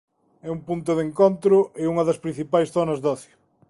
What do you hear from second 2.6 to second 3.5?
zonas de ocio.